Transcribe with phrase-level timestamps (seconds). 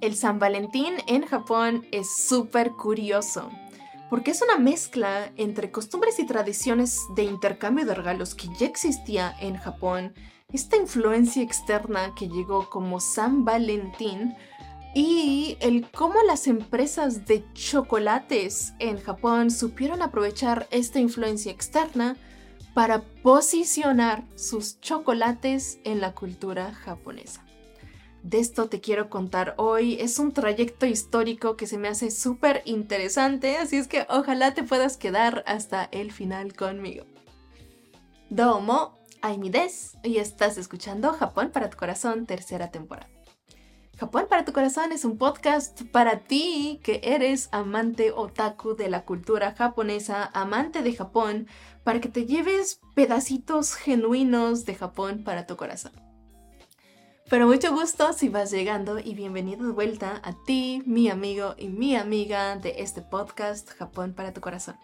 [0.00, 3.48] El San Valentín en Japón es súper curioso,
[4.10, 9.34] porque es una mezcla entre costumbres y tradiciones de intercambio de regalos que ya existía
[9.40, 10.12] en Japón,
[10.52, 14.34] esta influencia externa que llegó como San Valentín,
[14.94, 22.16] y el cómo las empresas de chocolates en Japón supieron aprovechar esta influencia externa
[22.74, 27.44] para posicionar sus chocolates en la cultura japonesa.
[28.24, 30.00] De esto te quiero contar hoy.
[30.00, 34.62] Es un trayecto histórico que se me hace súper interesante, así es que ojalá te
[34.62, 37.04] puedas quedar hasta el final conmigo.
[38.30, 43.08] Domo, Aimi des, y estás escuchando Japón para tu corazón, tercera temporada.
[43.96, 49.04] Japón para tu corazón es un podcast para ti que eres amante otaku de la
[49.04, 51.46] cultura japonesa, amante de Japón,
[51.84, 55.92] para que te lleves pedacitos genuinos de Japón para tu corazón.
[57.30, 61.68] Pero mucho gusto si vas llegando y bienvenido de vuelta a ti, mi amigo y
[61.68, 64.76] mi amiga de este podcast Japón para tu corazón.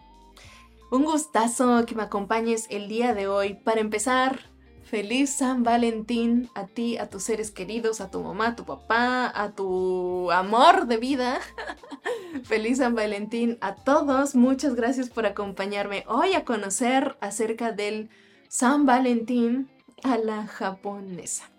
[0.91, 3.53] Un gustazo que me acompañes el día de hoy.
[3.53, 4.50] Para empezar,
[4.91, 9.31] feliz San Valentín a ti, a tus seres queridos, a tu mamá, a tu papá,
[9.33, 11.39] a tu amor de vida.
[12.43, 14.35] feliz San Valentín a todos.
[14.35, 18.09] Muchas gracias por acompañarme hoy a conocer acerca del
[18.49, 19.69] San Valentín
[20.03, 21.49] a la japonesa.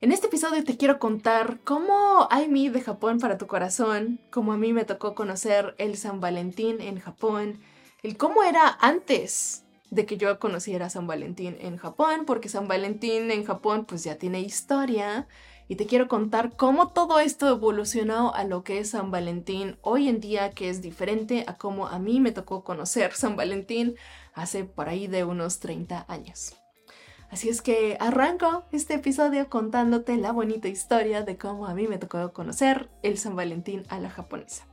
[0.00, 4.54] En este episodio te quiero contar cómo hay mi de Japón para tu corazón, cómo
[4.54, 7.60] a mí me tocó conocer el San Valentín en Japón,
[8.02, 13.30] el cómo era antes de que yo conociera San Valentín en Japón, porque San Valentín
[13.30, 15.28] en Japón pues ya tiene historia
[15.68, 20.08] y te quiero contar cómo todo esto evolucionó a lo que es San Valentín hoy
[20.08, 23.94] en día, que es diferente a cómo a mí me tocó conocer San Valentín
[24.32, 26.56] hace por ahí de unos 30 años.
[27.30, 31.98] Así es que arranco este episodio contándote la bonita historia de cómo a mí me
[31.98, 34.71] tocó conocer el San Valentín a la japonesa.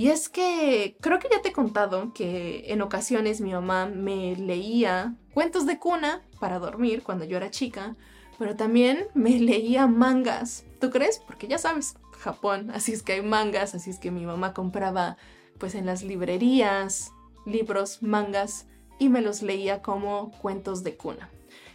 [0.00, 4.34] Y es que creo que ya te he contado que en ocasiones mi mamá me
[4.34, 7.96] leía cuentos de cuna para dormir cuando yo era chica,
[8.38, 10.64] pero también me leía mangas.
[10.80, 11.18] ¿Tú crees?
[11.18, 15.18] Porque ya sabes, Japón, así es que hay mangas, así es que mi mamá compraba
[15.58, 17.12] pues en las librerías
[17.44, 21.28] libros, mangas y me los leía como cuentos de cuna.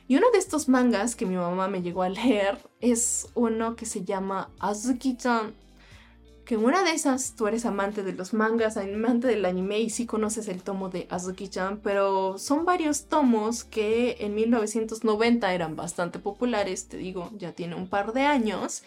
[0.07, 3.85] Y uno de estos mangas que mi mamá me llegó a leer es uno que
[3.85, 5.53] se llama Azuki-chan.
[6.45, 10.06] Que una de esas tú eres amante de los mangas, amante del anime y sí
[10.06, 16.88] conoces el tomo de Azuki-chan, pero son varios tomos que en 1990 eran bastante populares,
[16.88, 18.84] te digo, ya tiene un par de años,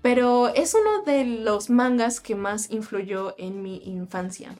[0.00, 4.56] pero es uno de los mangas que más influyó en mi infancia.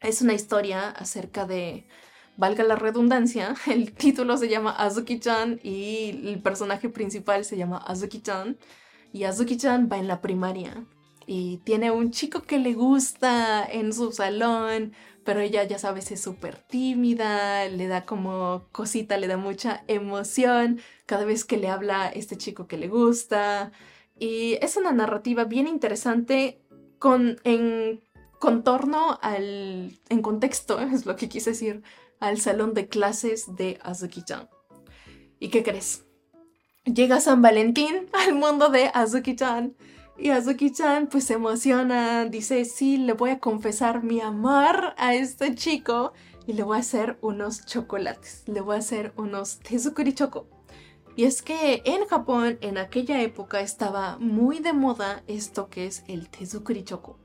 [0.00, 1.88] Es una historia acerca de
[2.36, 8.58] valga la redundancia, el título se llama Azuki-chan y el personaje principal se llama Azuki-chan.
[9.12, 10.86] Y Azuki-chan va en la primaria
[11.26, 14.92] y tiene un chico que le gusta en su salón,
[15.24, 20.80] pero ella ya sabes es súper tímida, le da como cosita, le da mucha emoción
[21.06, 23.72] cada vez que le habla este chico que le gusta.
[24.18, 26.62] Y es una narrativa bien interesante
[26.98, 28.00] con, en
[28.38, 31.82] contorno al, en contexto, es lo que quise decir,
[32.18, 34.48] al salón de clases de Azuki-chan.
[35.38, 36.04] ¿Y qué crees?
[36.84, 39.76] Llega San Valentín al mundo de Azuki-chan.
[40.22, 45.54] Y Azuki-chan pues se emociona, dice, sí, le voy a confesar mi amor a este
[45.54, 46.12] chico
[46.46, 50.46] y le voy a hacer unos chocolates, le voy a hacer unos tezukuri choco.
[51.16, 56.04] Y es que en Japón en aquella época estaba muy de moda esto que es
[56.06, 57.18] el tezukuri choco.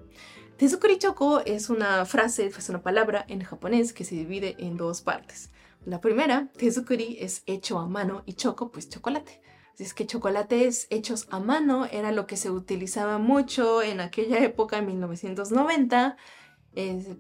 [0.56, 5.02] Tezukuri choko es una frase, es una palabra en japonés que se divide en dos
[5.02, 5.52] partes.
[5.84, 9.42] La primera, tezukuri, es hecho a mano y choco, pues chocolate.
[9.78, 14.78] Es que chocolates hechos a mano era lo que se utilizaba mucho en aquella época,
[14.78, 16.18] en 1990,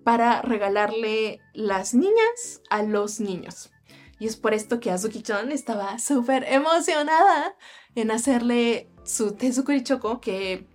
[0.03, 3.71] para regalarle las niñas a los niños.
[4.19, 7.55] Y es por esto que Azuki-chan estaba súper emocionada
[7.95, 10.67] en hacerle su tezukuri choco, que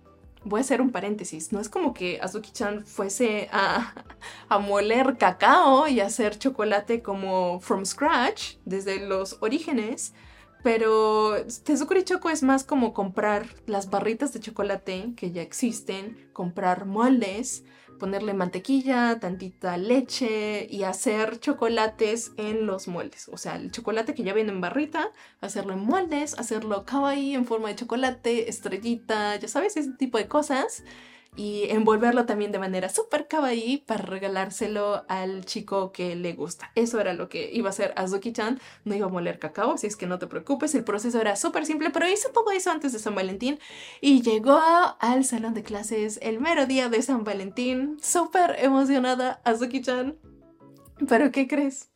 [0.43, 3.93] voy a hacer un paréntesis, no es como que Azuki-chan fuese a,
[4.49, 10.13] a, moler cacao y hacer chocolate como from scratch, desde los orígenes,
[10.63, 16.85] pero Tezukuri Choco es más como comprar las barritas de chocolate que ya existen, comprar
[16.85, 17.63] moldes,
[18.01, 23.29] ponerle mantequilla, tantita leche y hacer chocolates en los moldes.
[23.31, 27.45] O sea, el chocolate que ya viene en barrita, hacerlo en moldes, hacerlo kawaii en
[27.45, 30.83] forma de chocolate, estrellita, ya sabes, ese tipo de cosas.
[31.35, 36.71] Y envolverlo también de manera súper kawaii para regalárselo al chico que le gusta.
[36.75, 38.59] Eso era lo que iba a hacer Azuki-chan.
[38.83, 40.75] No iba a moler cacao, así es que no te preocupes.
[40.75, 43.59] El proceso era súper simple, pero hizo todo eso antes de San Valentín
[44.01, 44.59] y llegó
[44.99, 47.97] al salón de clases el mero día de San Valentín.
[48.01, 50.17] Súper emocionada Azuki-chan.
[51.07, 51.91] ¿Pero qué crees?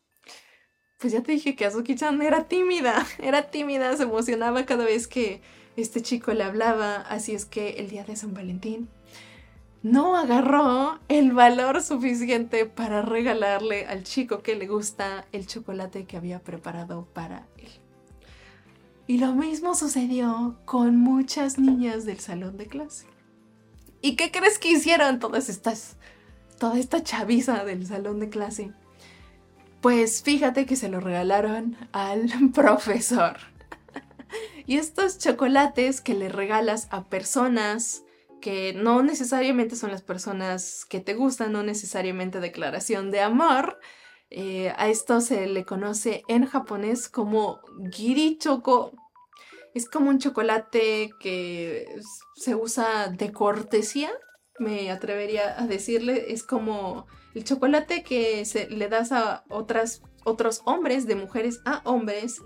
[0.98, 5.42] Pues ya te dije que Azuki-chan era tímida, era tímida, se emocionaba cada vez que
[5.76, 8.88] este chico le hablaba, así es que el día de San Valentín
[9.86, 16.16] no agarró el valor suficiente para regalarle al chico que le gusta el chocolate que
[16.16, 17.70] había preparado para él.
[19.06, 23.06] Y lo mismo sucedió con muchas niñas del salón de clase.
[24.00, 25.96] ¿Y qué crees que hicieron todas estas,
[26.58, 28.72] toda esta chaviza del salón de clase?
[29.80, 33.36] Pues fíjate que se lo regalaron al profesor.
[34.66, 38.02] y estos chocolates que le regalas a personas
[38.40, 43.78] que no necesariamente son las personas que te gustan, no necesariamente declaración de amor.
[44.30, 47.60] Eh, a esto se le conoce en japonés como
[47.90, 48.92] giri choco.
[49.74, 51.86] Es como un chocolate que
[52.34, 54.10] se usa de cortesía,
[54.58, 56.32] me atrevería a decirle.
[56.32, 61.82] Es como el chocolate que se le das a otras, otros hombres, de mujeres a
[61.84, 62.40] hombres,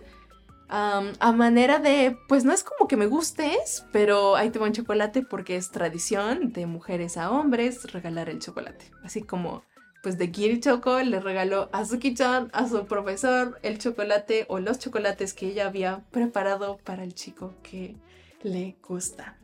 [0.71, 4.73] a manera de, pues no es como que me gustes, pero ahí te va un
[4.73, 8.91] chocolate porque es tradición de mujeres a hombres regalar el chocolate.
[9.03, 9.65] Así como,
[10.03, 14.79] pues de Kiri Choco le regaló a Suki-chan, a su profesor, el chocolate o los
[14.79, 17.97] chocolates que ella había preparado para el chico que
[18.43, 19.37] le gusta.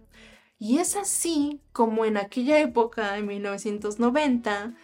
[0.58, 4.74] Y es así como en aquella época, en 1990,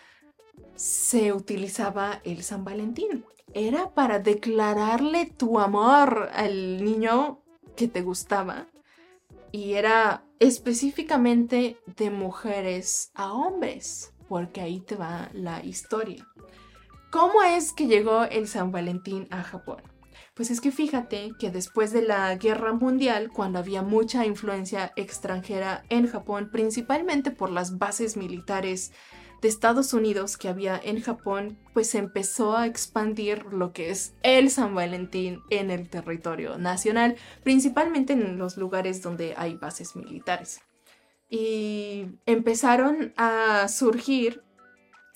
[0.75, 3.25] se utilizaba el San Valentín
[3.55, 7.41] era para declararle tu amor al niño
[7.77, 8.69] que te gustaba.
[9.51, 16.27] Y era específicamente de mujeres a hombres, porque ahí te va la historia.
[17.11, 19.83] ¿Cómo es que llegó el San Valentín a Japón?
[20.35, 25.85] Pues es que fíjate que después de la Guerra Mundial, cuando había mucha influencia extranjera
[25.91, 28.93] en Japón, principalmente por las bases militares
[29.43, 34.51] de Estados Unidos que había en Japón, pues empezó a expandir lo que es el
[34.51, 40.61] San Valentín en el territorio nacional, principalmente en los lugares donde hay bases militares.
[41.29, 44.43] Y empezaron a surgir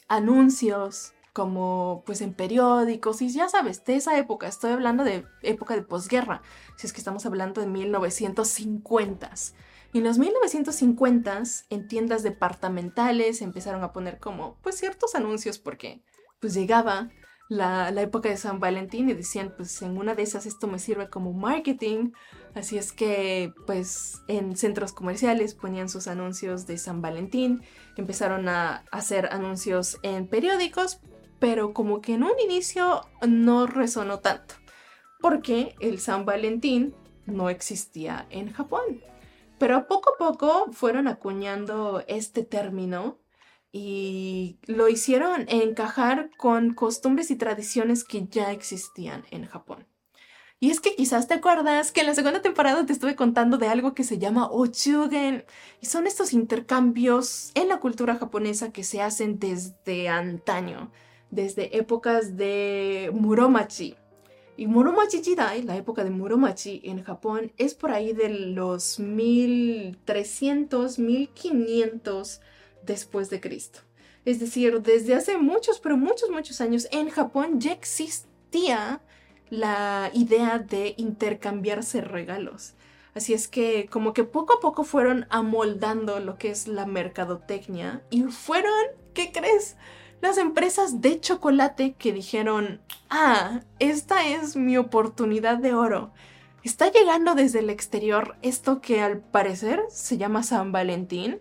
[0.08, 5.74] anuncios como pues en periódicos y ya sabes, de esa época, estoy hablando de época
[5.74, 6.42] de posguerra,
[6.76, 9.52] si es que estamos hablando de 1950s
[9.98, 16.02] en los 1950s, en tiendas departamentales empezaron a poner como, pues, ciertos anuncios porque,
[16.40, 17.10] pues, llegaba
[17.48, 20.78] la, la, época de San Valentín y decían, pues, en una de esas esto me
[20.80, 22.10] sirve como marketing.
[22.54, 27.62] Así es que, pues, en centros comerciales ponían sus anuncios de San Valentín.
[27.96, 31.00] Empezaron a hacer anuncios en periódicos,
[31.38, 34.56] pero como que en un inicio no resonó tanto.
[35.20, 36.94] Porque el San Valentín
[37.26, 39.02] no existía en Japón.
[39.58, 43.18] Pero poco a poco fueron acuñando este término
[43.72, 49.86] y lo hicieron encajar con costumbres y tradiciones que ya existían en Japón.
[50.58, 53.68] Y es que quizás te acuerdas que en la segunda temporada te estuve contando de
[53.68, 55.44] algo que se llama ochugen.
[55.82, 60.90] Y son estos intercambios en la cultura japonesa que se hacen desde antaño,
[61.30, 63.96] desde épocas de Muromachi.
[64.58, 70.98] Y Muromachi Jidai, la época de Muromachi en Japón, es por ahí de los 1300,
[70.98, 72.40] 1500
[72.82, 73.80] después de Cristo.
[74.24, 79.02] Es decir, desde hace muchos, pero muchos, muchos años en Japón ya existía
[79.50, 82.74] la idea de intercambiarse regalos.
[83.14, 88.02] Así es que como que poco a poco fueron amoldando lo que es la mercadotecnia
[88.10, 88.72] y fueron,
[89.14, 89.76] ¿qué crees?
[90.20, 92.80] Las empresas de chocolate que dijeron,
[93.10, 96.12] ah, esta es mi oportunidad de oro.
[96.64, 101.40] Está llegando desde el exterior esto que al parecer se llama San Valentín,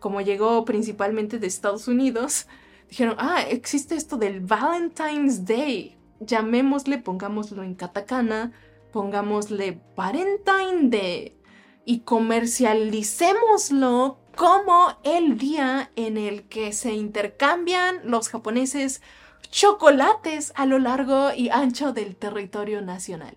[0.00, 2.48] como llegó principalmente de Estados Unidos.
[2.88, 5.96] Dijeron, ah, existe esto del Valentine's Day.
[6.20, 8.52] Llamémosle, pongámoslo en katakana,
[8.92, 11.36] pongámosle Valentine Day
[11.84, 19.02] y comercialicémoslo como el día en el que se intercambian los japoneses
[19.50, 23.36] chocolates a lo largo y ancho del territorio nacional.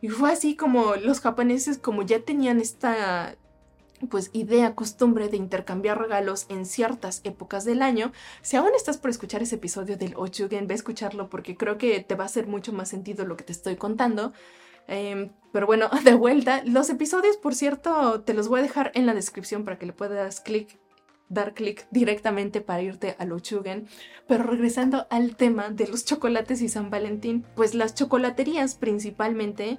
[0.00, 3.34] Y fue así como los japoneses, como ya tenían esta
[4.08, 8.12] pues idea, costumbre de intercambiar regalos en ciertas épocas del año.
[8.40, 11.98] Si aún estás por escuchar ese episodio del Ochugen, ve a escucharlo porque creo que
[11.98, 14.32] te va a hacer mucho más sentido lo que te estoy contando.
[14.86, 19.06] Em, pero bueno, de vuelta, los episodios, por cierto, te los voy a dejar en
[19.06, 20.42] la descripción para que le puedas
[21.28, 23.88] dar clic directamente para irte a lo Chugen.
[24.26, 29.78] Pero regresando al tema de los chocolates y San Valentín, pues las chocolaterías principalmente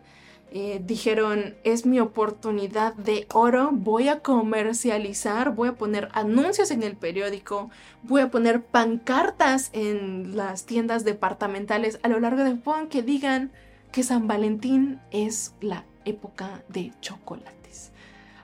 [0.52, 6.84] eh, dijeron, es mi oportunidad de oro, voy a comercializar, voy a poner anuncios en
[6.84, 7.70] el periódico,
[8.04, 13.52] voy a poner pancartas en las tiendas departamentales a lo largo de Japón que digan
[13.96, 17.94] que San Valentín es la época de chocolates.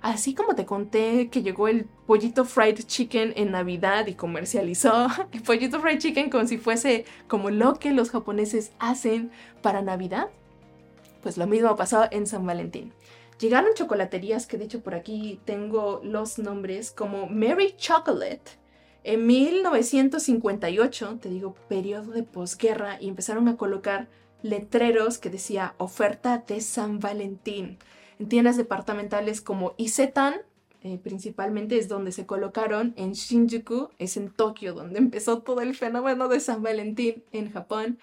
[0.02, 5.42] Así como te conté que llegó el pollito fried chicken en Navidad y comercializó el
[5.42, 9.30] pollito fried chicken como si fuese como lo que los japoneses hacen
[9.62, 10.30] para Navidad,
[11.22, 12.94] pues lo mismo pasó en San Valentín.
[13.38, 18.52] Llegaron chocolaterías que de hecho por aquí tengo los nombres como Mary Chocolate.
[19.04, 24.08] En 1958, te digo, periodo de posguerra, y empezaron a colocar
[24.42, 27.78] letreros que decía oferta de San Valentín.
[28.20, 30.36] En tiendas departamentales como Isetan,
[30.84, 35.76] eh, principalmente es donde se colocaron, en Shinjuku, es en Tokio, donde empezó todo el
[35.76, 38.00] fenómeno de San Valentín en Japón.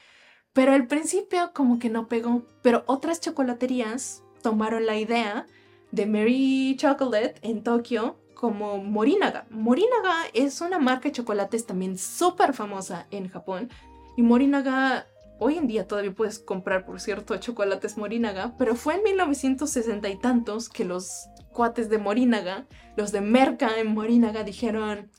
[0.53, 2.43] Pero al principio como que no pegó.
[2.63, 5.47] Pero otras chocolaterías tomaron la idea
[5.91, 9.47] de Mary Chocolate en Tokio como Morinaga.
[9.51, 13.69] Morinaga es una marca de chocolates también súper famosa en Japón.
[14.17, 15.07] Y Morinaga,
[15.39, 20.19] hoy en día todavía puedes comprar, por cierto, chocolates Morinaga, pero fue en 1960 y
[20.19, 22.67] tantos que los cuates de Morinaga,
[22.97, 25.11] los de Merca en Morinaga, dijeron,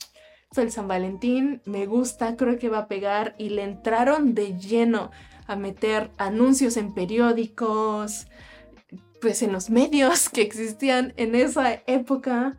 [0.56, 5.12] el San Valentín, me gusta, creo que va a pegar y le entraron de lleno
[5.48, 8.28] a meter anuncios en periódicos,
[9.22, 12.58] pues en los medios que existían en esa época.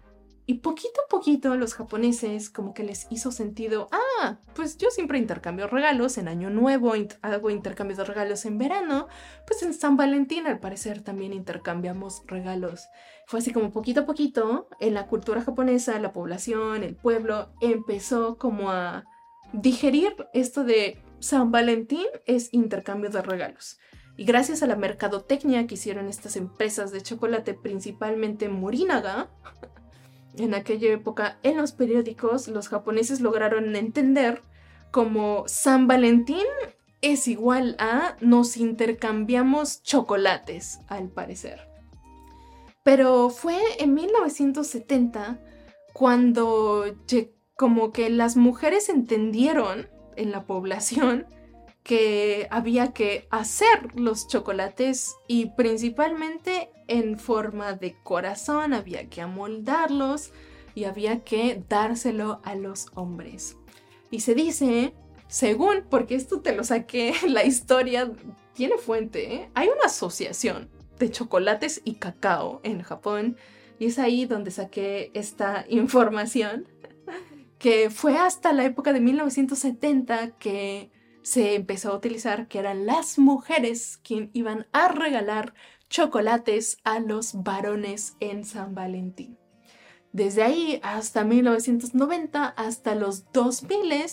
[0.50, 5.16] Y poquito a poquito los japoneses como que les hizo sentido, ah, pues yo siempre
[5.16, 6.92] intercambio regalos en Año Nuevo,
[7.22, 9.06] hago intercambios de regalos en verano,
[9.46, 12.88] pues en San Valentín al parecer también intercambiamos regalos.
[13.28, 18.36] Fue así como poquito a poquito en la cultura japonesa, la población, el pueblo empezó
[18.36, 19.04] como a
[19.52, 23.78] digerir esto de San Valentín es intercambio de regalos.
[24.16, 29.30] Y gracias a la mercadotecnia que hicieron estas empresas de chocolate, principalmente Morinaga,
[30.36, 34.42] en aquella época en los periódicos los japoneses lograron entender
[34.90, 36.46] como San Valentín
[37.02, 41.68] es igual a nos intercambiamos chocolates, al parecer.
[42.82, 45.40] Pero fue en 1970
[45.92, 46.84] cuando
[47.56, 51.26] como que las mujeres entendieron en la población
[51.82, 60.32] que había que hacer los chocolates y principalmente en forma de corazón, había que amoldarlos
[60.74, 63.56] y había que dárselo a los hombres.
[64.10, 64.94] Y se dice,
[65.28, 68.10] según, porque esto te lo saqué, la historia
[68.54, 69.50] tiene fuente, ¿eh?
[69.54, 70.68] hay una asociación
[70.98, 73.36] de chocolates y cacao en Japón
[73.78, 76.68] y es ahí donde saqué esta información
[77.58, 80.90] que fue hasta la época de 1970 que
[81.22, 85.54] se empezó a utilizar que eran las mujeres quien iban a regalar
[85.88, 89.38] chocolates a los varones en San Valentín.
[90.12, 94.04] Desde ahí hasta 1990, hasta los 2000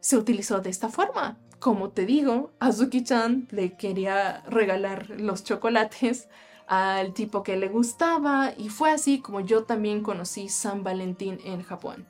[0.00, 1.38] se utilizó de esta forma.
[1.58, 6.28] Como te digo, Azuki-chan le quería regalar los chocolates
[6.66, 11.62] al tipo que le gustaba y fue así como yo también conocí San Valentín en
[11.62, 12.06] Japón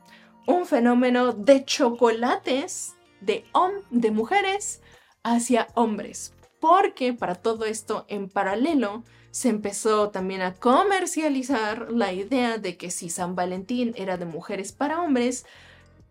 [0.46, 3.44] un fenómeno de chocolates de,
[3.90, 4.80] de mujeres
[5.22, 6.34] hacia hombres.
[6.60, 12.90] Porque para todo esto en paralelo se empezó también a comercializar la idea de que
[12.90, 15.46] si San Valentín era de mujeres para hombres,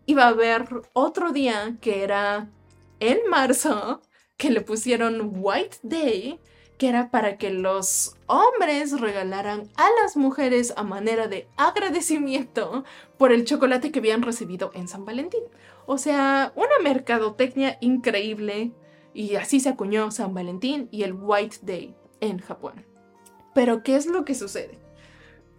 [0.06, 2.50] iba a haber otro día que era
[3.00, 4.02] en marzo,
[4.36, 6.40] que le pusieron White Day,
[6.82, 12.82] que era para que los hombres regalaran a las mujeres a manera de agradecimiento
[13.18, 15.44] por el chocolate que habían recibido en San Valentín.
[15.86, 18.72] O sea, una mercadotecnia increíble
[19.14, 22.84] y así se acuñó San Valentín y el White Day en Japón.
[23.54, 24.80] Pero, ¿qué es lo que sucede?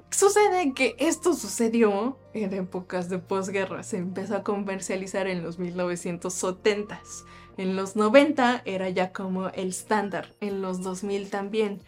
[0.10, 7.24] Sucede que esto sucedió en épocas de posguerra, se empezó a comercializar en los 1970s.
[7.58, 11.82] En los 90 era ya como el estándar, en los 2000 también.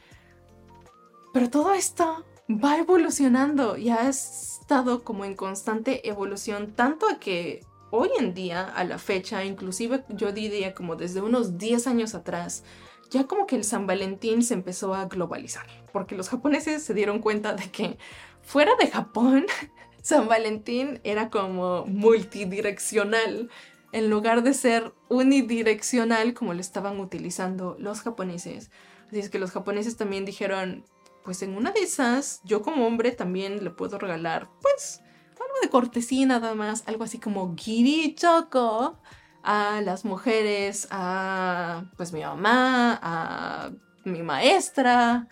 [1.33, 8.09] Pero todo esto va evolucionando y ha estado como en constante evolución, tanto que hoy
[8.19, 12.63] en día, a la fecha, inclusive yo diría como desde unos 10 años atrás,
[13.09, 17.19] ya como que el San Valentín se empezó a globalizar, porque los japoneses se dieron
[17.19, 17.97] cuenta de que
[18.41, 19.45] fuera de Japón,
[20.01, 23.49] San Valentín era como multidireccional
[23.95, 28.69] en lugar de ser unidireccional como lo estaban utilizando los japoneses.
[29.07, 30.83] Así es que los japoneses también dijeron,
[31.23, 34.99] pues en una de esas, yo como hombre también le puedo regalar, pues,
[35.31, 38.99] algo de cortesía nada más, algo así como Giri Choco
[39.43, 43.71] a las mujeres, a pues mi mamá, a
[44.03, 45.29] mi maestra,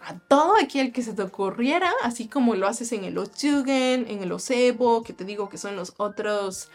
[0.00, 4.24] a todo aquel que se te ocurriera, así como lo haces en el Ochugen, en
[4.24, 6.68] el Osebo, que te digo que son los otros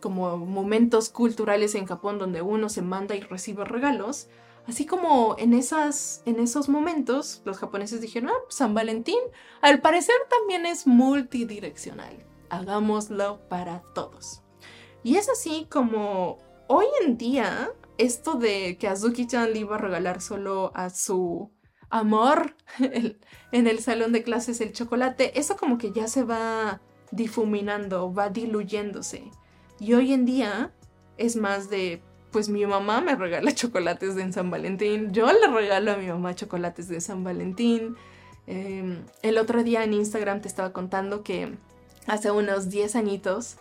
[0.00, 4.28] como momentos culturales en Japón donde uno se manda y recibe regalos.
[4.66, 9.18] Así como en, esas, en esos momentos los japoneses dijeron, ah, San Valentín
[9.60, 12.24] al parecer también es multidireccional.
[12.50, 14.42] Hagámoslo para todos.
[15.02, 16.38] Y es así como
[16.68, 21.50] hoy en día esto de que Azuki-chan le iba a regalar solo a su
[21.90, 22.56] amor
[23.52, 28.28] en el salón de clases el chocolate, eso como que ya se va difuminando, va
[28.28, 29.30] diluyéndose.
[29.78, 30.72] Y hoy en día
[31.18, 35.92] es más de, pues mi mamá me regala chocolates de San Valentín, yo le regalo
[35.92, 37.96] a mi mamá chocolates de San Valentín.
[38.46, 41.56] Em, el otro día en Instagram te estaba contando que
[42.06, 43.56] hace unos 10 añitos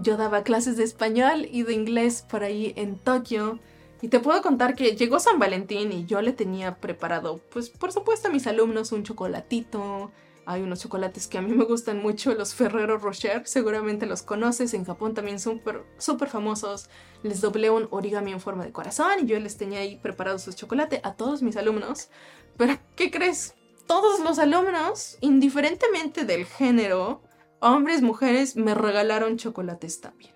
[0.00, 3.58] yo daba clases de español y de inglés por ahí en Tokio.
[4.00, 7.90] Y te puedo contar que llegó San Valentín y yo le tenía preparado, pues por
[7.90, 10.12] supuesto a mis alumnos un chocolatito,
[10.48, 14.72] hay unos chocolates que a mí me gustan mucho, los Ferrero Rocher, seguramente los conoces,
[14.72, 15.60] en Japón también son
[15.98, 16.88] súper famosos.
[17.22, 20.50] Les doblé un origami en forma de corazón y yo les tenía ahí preparado su
[20.54, 22.08] chocolate a todos mis alumnos.
[22.56, 23.56] Pero, ¿qué crees?
[23.86, 27.22] Todos los alumnos, indiferentemente del género,
[27.60, 30.34] hombres, mujeres, me regalaron chocolates también.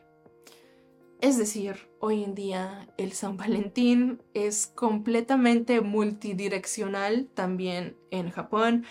[1.22, 8.84] Es decir, hoy en día el San Valentín es completamente multidireccional también en Japón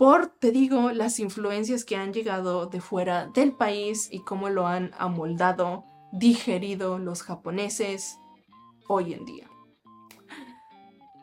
[0.00, 4.66] por, te digo, las influencias que han llegado de fuera del país y cómo lo
[4.66, 8.18] han amoldado, digerido los japoneses
[8.88, 9.50] hoy en día.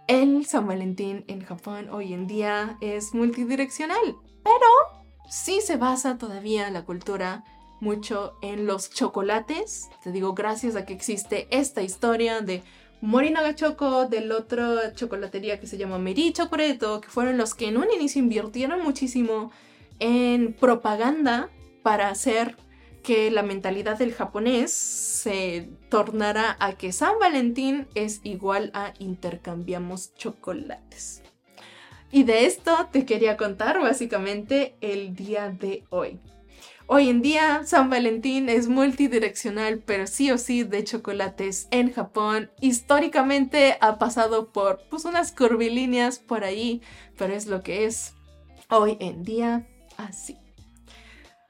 [0.08, 6.70] El San Valentín en Japón hoy en día es multidireccional, pero sí se basa todavía
[6.70, 7.44] la cultura
[7.82, 9.90] mucho en los chocolates.
[10.04, 12.62] Te digo, gracias a que existe esta historia de
[13.01, 17.77] Morinaga Choco, del otro chocolatería que se llama Meri Chocoreto, que fueron los que en
[17.77, 19.51] un inicio invirtieron muchísimo
[20.00, 21.50] en propaganda
[21.84, 22.56] para hacer
[23.04, 30.15] que la mentalidad del japonés se tornara a que San Valentín es igual a intercambiamos
[30.15, 31.22] chocolates.
[32.12, 36.19] Y de esto te quería contar básicamente el día de hoy.
[36.88, 42.50] Hoy en día San Valentín es multidireccional, pero sí o sí de chocolates en Japón.
[42.62, 46.82] Históricamente ha pasado por pues, unas curvilíneas por ahí,
[47.17, 48.13] pero es lo que es
[48.70, 49.67] hoy en día
[49.98, 50.38] así.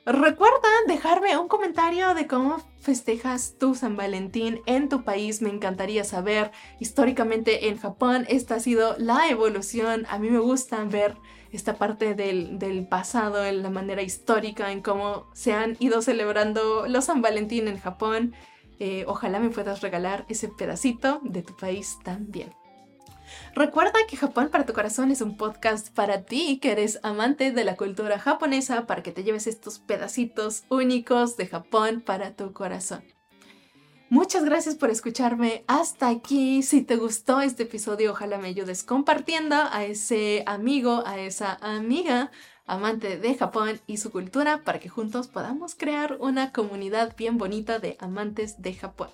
[0.07, 5.41] Recuerda dejarme un comentario de cómo festejas tu San Valentín en tu país.
[5.41, 6.51] Me encantaría saber.
[6.79, 10.05] Históricamente en Japón esta ha sido la evolución.
[10.09, 11.17] A mí me gusta ver
[11.51, 17.05] esta parte del, pasado, en la manera histórica, en cómo se han ido celebrando los
[17.05, 18.33] San Valentín en Japón.
[18.79, 22.51] Eh, ojalá me puedas regalar ese pedacito de tu país también.
[23.55, 27.63] Recuerda que Japón para tu corazón es un podcast para ti que eres amante de
[27.63, 33.03] la cultura japonesa para que te lleves estos pedacitos únicos de Japón para tu corazón.
[34.09, 36.63] Muchas gracias por escucharme hasta aquí.
[36.63, 42.31] Si te gustó este episodio, ojalá me ayudes compartiendo a ese amigo, a esa amiga
[42.65, 47.79] amante de Japón y su cultura para que juntos podamos crear una comunidad bien bonita
[47.79, 49.09] de amantes de Japón.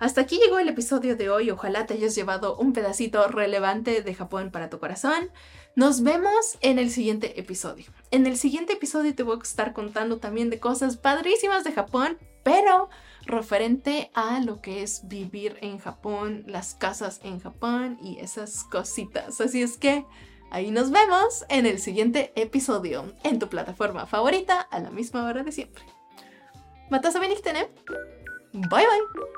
[0.00, 1.50] Hasta aquí llegó el episodio de hoy.
[1.50, 5.30] Ojalá te hayas llevado un pedacito relevante de Japón para tu corazón.
[5.76, 7.86] Nos vemos en el siguiente episodio.
[8.10, 12.18] En el siguiente episodio te voy a estar contando también de cosas padrísimas de Japón,
[12.42, 12.88] pero
[13.26, 19.40] referente a lo que es vivir en Japón, las casas en Japón y esas cositas.
[19.40, 20.04] Así es que
[20.50, 25.42] ahí nos vemos en el siguiente episodio, en tu plataforma favorita a la misma hora
[25.42, 25.84] de siempre.
[26.90, 27.38] Matas a Bye
[28.52, 29.30] bye.